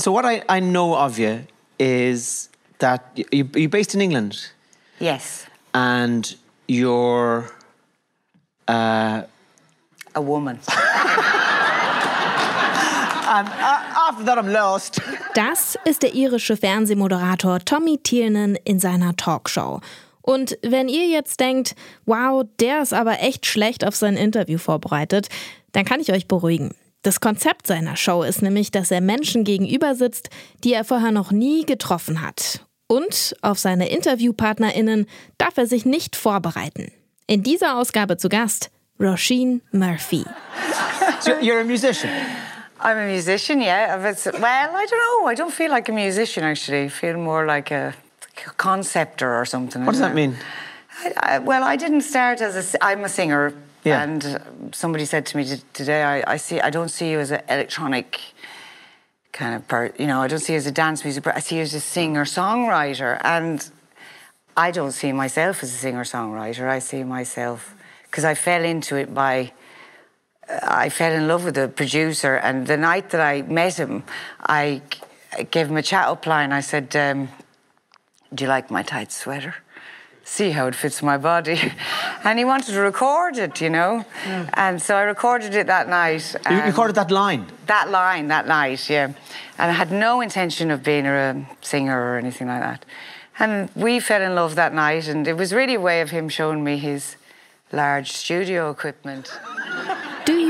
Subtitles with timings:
[0.00, 1.46] So what I, I know of you
[1.78, 4.50] is that you, you're based in England
[4.98, 7.50] Yes, and you're
[8.66, 9.22] uh,
[10.14, 10.58] a woman.
[13.28, 15.00] and uh, after that I'm lost.
[15.34, 19.80] Das ist der irische Fernsehmoderator Tommy Tiernan in seiner Talkshow.
[20.22, 21.74] Und wenn ihr jetzt denkt,
[22.06, 25.28] wow, der ist aber echt schlecht auf sein Interview vorbereitet,
[25.72, 26.74] dann kann ich euch beruhigen.
[27.02, 30.28] Das Konzept seiner Show ist nämlich, dass er Menschen gegenüber sitzt,
[30.64, 32.66] die er vorher noch nie getroffen hat.
[32.88, 35.06] Und auf seine InterviewpartnerInnen
[35.38, 36.92] darf er sich nicht vorbereiten.
[37.26, 40.26] In dieser Ausgabe zu Gast Roisin Murphy.
[41.20, 42.10] So you're a musician.
[42.80, 43.96] I'm a musician, yeah.
[43.96, 45.30] Well, I don't know.
[45.30, 46.84] I don't feel like a musician actually.
[46.84, 47.94] I feel more like a
[48.56, 49.86] conceptor or something.
[49.86, 50.34] What does that it?
[51.02, 52.84] I, I, well, I didn't start as a.
[52.84, 53.52] I'm a singer,
[53.84, 54.02] Yeah.
[54.02, 54.38] and uh,
[54.72, 56.60] somebody said to me t- today, I, I see.
[56.60, 58.20] I don't see you as an electronic
[59.32, 59.98] kind of part.
[59.98, 61.24] You know, I don't see you as a dance music.
[61.24, 63.68] But I see you as a singer songwriter, and
[64.56, 66.68] I don't see myself as a singer songwriter.
[66.68, 69.52] I see myself because I fell into it by.
[70.62, 74.02] I fell in love with the producer, and the night that I met him,
[74.40, 74.82] I,
[75.32, 76.52] I gave him a chat up line.
[76.52, 77.28] I said, um,
[78.34, 79.54] "Do you like my tight sweater?
[80.36, 81.58] See how it fits my body."
[82.24, 84.42] and he wanted to record it, you know, hmm.
[84.54, 86.24] and so I recorded it that night.
[86.48, 87.46] You and- recorded that line.
[87.66, 89.06] that line that night, yeah.
[89.58, 92.84] And I had no intention of being a singer or anything like that.
[93.38, 96.28] And we fell in love that night, and it was really a way of him
[96.28, 97.16] showing me his
[97.72, 99.26] large studio equipment.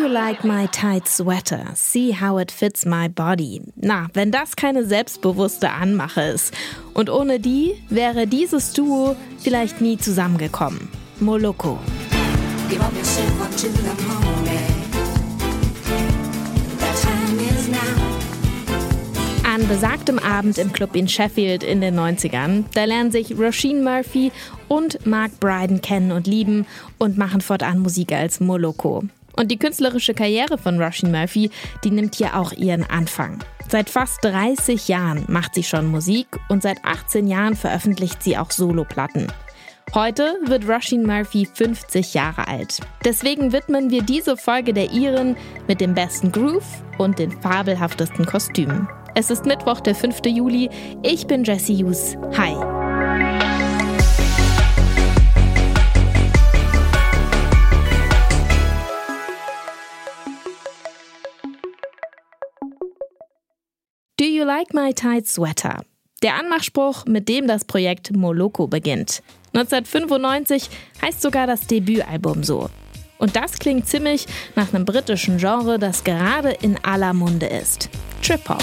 [0.00, 1.62] You like my tight sweater?
[1.74, 3.60] See how it fits my body.
[3.76, 6.54] Na, wenn das keine selbstbewusste Anmache ist.
[6.94, 10.88] Und ohne die wäre dieses Duo vielleicht nie zusammengekommen.
[11.20, 11.78] Moloko.
[19.44, 24.32] An besagtem Abend im Club in Sheffield in den 90ern, da lernen sich Roisin Murphy
[24.66, 29.04] und Mark Bryden kennen und lieben und machen fortan Musik als Moloko.
[29.36, 31.50] Und die künstlerische Karriere von Roisin Murphy,
[31.84, 33.38] die nimmt hier auch ihren Anfang.
[33.68, 38.50] Seit fast 30 Jahren macht sie schon Musik und seit 18 Jahren veröffentlicht sie auch
[38.50, 39.28] Soloplatten.
[39.94, 42.78] Heute wird Roisin Murphy 50 Jahre alt.
[43.04, 45.36] Deswegen widmen wir diese Folge der Iren
[45.66, 48.88] mit dem besten Groove und den fabelhaftesten Kostümen.
[49.16, 50.20] Es ist Mittwoch, der 5.
[50.26, 50.70] Juli.
[51.02, 52.16] Ich bin Jessie Hughes.
[52.36, 52.79] Hi.
[64.20, 65.82] Do you like my tight sweater?
[66.22, 69.22] Der Anmachspruch, mit dem das Projekt Moloko beginnt.
[69.54, 70.68] 1995
[71.00, 72.68] heißt sogar das Debütalbum so.
[73.16, 74.26] Und das klingt ziemlich
[74.56, 77.88] nach einem britischen Genre, das gerade in aller Munde ist.
[78.28, 78.58] A clock.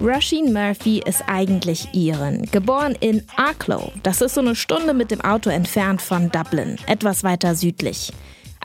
[0.00, 3.92] Roisin Murphy ist eigentlich Iren, geboren in Arklow.
[4.02, 8.10] Das ist so eine Stunde mit dem Auto entfernt von Dublin, etwas weiter südlich.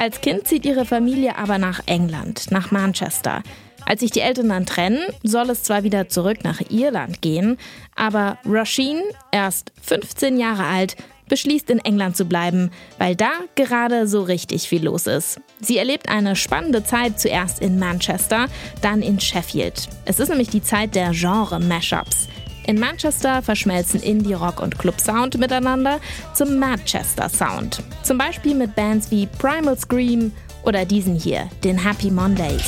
[0.00, 3.42] Als Kind zieht ihre Familie aber nach England, nach Manchester.
[3.84, 7.58] Als sich die Eltern dann trennen, soll es zwar wieder zurück nach Irland gehen,
[7.96, 10.96] aber Roisin, erst 15 Jahre alt,
[11.28, 15.38] beschließt in England zu bleiben, weil da gerade so richtig viel los ist.
[15.60, 18.46] Sie erlebt eine spannende Zeit zuerst in Manchester,
[18.80, 19.86] dann in Sheffield.
[20.06, 22.29] Es ist nämlich die Zeit der Genre-Mashups.
[22.66, 26.00] In Manchester verschmelzen Indie-Rock und Club-Sound miteinander
[26.34, 27.82] zum Manchester Sound.
[28.02, 30.32] Zum Beispiel mit Bands wie Primal Scream
[30.62, 32.64] oder diesen hier, den Happy Mondays.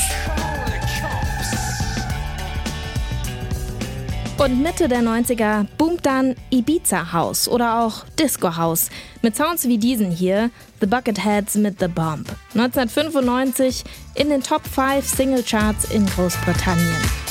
[4.39, 9.79] Und Mitte der 90er boomt dann Ibiza House oder auch Disco House mit Sounds wie
[9.79, 12.27] diesen hier, The Bucketheads mit The Bomb.
[12.55, 17.22] 1995 in den Top 5 Singlecharts in Großbritannien.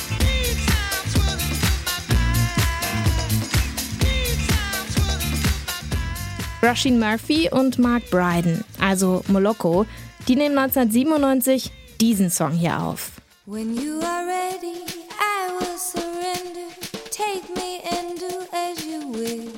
[6.64, 9.88] Roisin Murphy und Mark Bryden, also Moloko,
[10.28, 13.14] die nehmen 1997 diesen Song hier auf.
[13.48, 14.84] When you are ready,
[15.20, 16.70] I will surrender.
[17.10, 19.52] Take me and do as you will.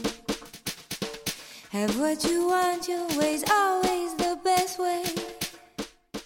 [1.74, 5.04] Have what you want, your way's always the best way.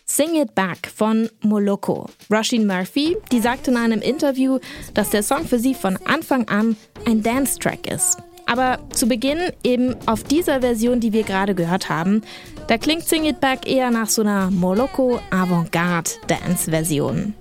[0.06, 2.08] Sing It Back von Moloko.
[2.30, 4.60] Roisin Murphy, die sagt in einem Interview,
[4.94, 8.18] dass der Song für sie von Anfang an ein Dance-Track ist.
[8.48, 12.22] Aber zu Beginn eben auf dieser Version, die wir gerade gehört haben,
[12.68, 17.34] da klingt Sing It Back eher nach so einer Moloko Avantgarde Dance Version.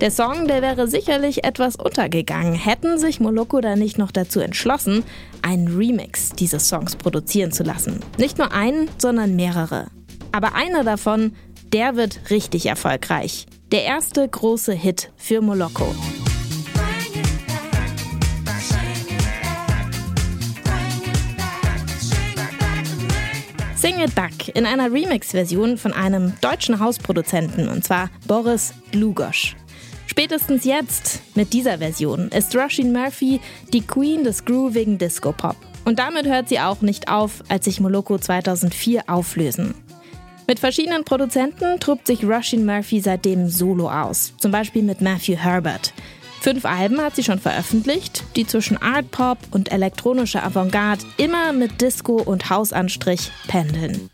[0.00, 5.04] Der Song, der wäre sicherlich etwas untergegangen, hätten sich Moloko da nicht noch dazu entschlossen,
[5.42, 8.00] einen Remix dieses Songs produzieren zu lassen.
[8.18, 9.88] Nicht nur einen, sondern mehrere.
[10.32, 11.32] Aber einer davon
[11.72, 13.46] der wird richtig erfolgreich.
[13.72, 15.94] Der erste große Hit für Moloko.
[23.80, 29.56] Sing It Back in einer Remix-Version von einem deutschen Hausproduzenten und zwar Boris Dlugosch.
[30.06, 33.40] Spätestens jetzt, mit dieser Version, ist Roisin Murphy
[33.72, 35.56] die Queen des groovigen Disco-Pop.
[35.86, 39.74] Und damit hört sie auch nicht auf, als sich Moloko 2004 auflösen.
[40.46, 45.94] Mit verschiedenen Produzenten truppt sich Roisin Murphy seitdem solo aus, zum Beispiel mit Matthew Herbert.
[46.40, 51.82] Fünf Alben hat sie schon veröffentlicht, die zwischen Art Pop und elektronischer Avantgarde immer mit
[51.82, 54.08] Disco und Hausanstrich pendeln.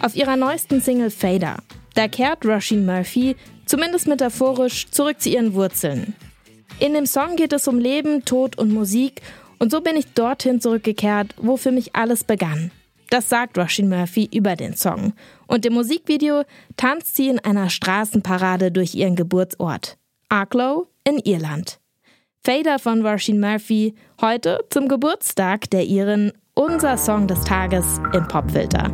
[0.00, 1.58] Auf ihrer neuesten Single Fader,
[1.94, 3.36] da kehrt Roisin Murphy,
[3.66, 6.14] zumindest metaphorisch, zurück zu ihren Wurzeln.
[6.78, 9.20] In dem Song geht es um Leben, Tod und Musik
[9.58, 12.70] und so bin ich dorthin zurückgekehrt, wo für mich alles begann.
[13.12, 15.12] Das sagt Roisin Murphy über den Song.
[15.46, 16.44] Und im Musikvideo
[16.78, 19.98] tanzt sie in einer Straßenparade durch ihren Geburtsort.
[20.30, 21.78] Arklow in Irland.
[22.42, 28.90] Fader von Roisin Murphy, heute zum Geburtstag der Iren, unser Song des Tages im Popfilter.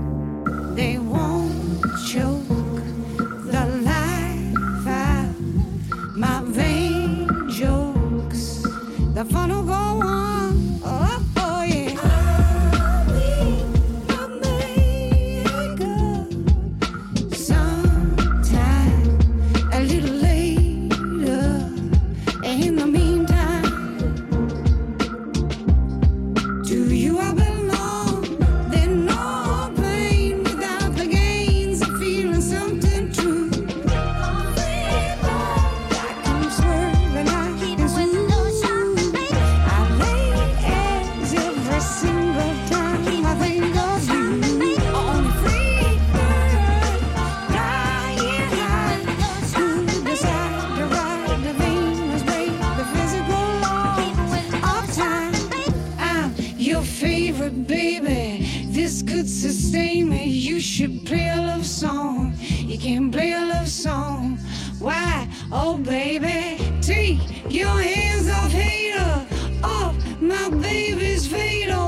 [59.28, 60.25] Could sustain me.
[60.25, 62.32] You should play a love song.
[62.40, 64.38] You can't play a love song.
[64.78, 65.28] Why?
[65.52, 67.20] Oh, baby, take
[67.50, 69.26] your hands off hater.
[69.62, 71.88] Off my baby's fader.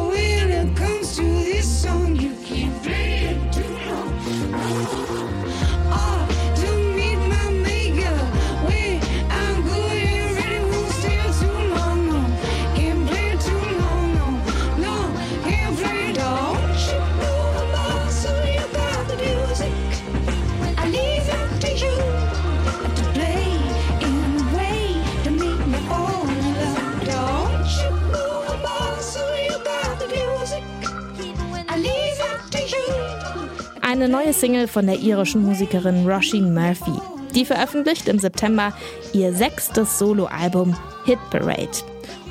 [33.91, 36.93] Eine neue Single von der irischen Musikerin Roisin Murphy.
[37.35, 38.73] Die veröffentlicht im September
[39.13, 40.77] ihr sechstes Soloalbum
[41.07, 41.77] Hit Parade.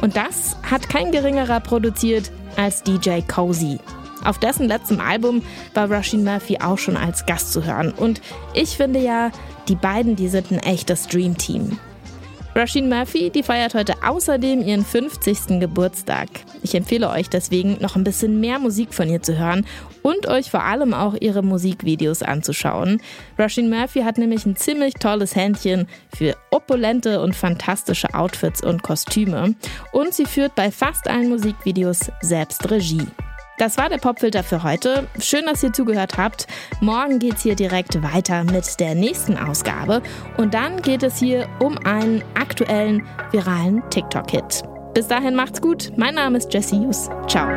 [0.02, 3.78] Und das hat kein geringerer produziert als DJ Cozy.
[4.24, 7.92] Auf dessen letztem Album war Roisin Murphy auch schon als Gast zu hören.
[7.92, 8.22] Und
[8.54, 9.30] ich finde ja,
[9.68, 11.78] die beiden, die sind ein echtes Dreamteam.
[12.56, 15.60] Roisin Murphy, die feiert heute außerdem ihren 50.
[15.60, 16.28] Geburtstag.
[16.64, 19.66] Ich empfehle euch deswegen, noch ein bisschen mehr Musik von ihr zu hören
[20.02, 23.02] und euch vor allem auch ihre Musikvideos anzuschauen.
[23.38, 29.56] Roisin Murphy hat nämlich ein ziemlich tolles Händchen für opulente und fantastische Outfits und Kostüme.
[29.92, 33.08] Und sie führt bei fast allen Musikvideos selbst Regie.
[33.60, 35.08] Das war der Popfilter für heute.
[35.20, 36.48] Schön, dass ihr zugehört habt.
[36.80, 40.02] Morgen geht's hier direkt weiter mit der nächsten Ausgabe.
[40.38, 44.64] Und dann geht es hier um einen aktuellen viralen TikTok-Hit.
[44.94, 45.92] Bis dahin macht's gut.
[45.98, 47.10] Mein Name ist Jessie Hughes.
[47.28, 47.50] Ciao.